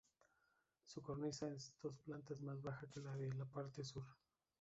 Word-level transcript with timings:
Su 0.87 1.03
cornisa 1.03 1.47
es 1.53 1.75
dos 1.79 1.99
plantas 1.99 2.41
más 2.41 2.59
baja 2.63 2.87
que 2.91 3.01
la 3.01 3.15
de 3.15 3.31
la 3.35 3.45
parte 3.45 3.83
sur. 3.83 4.03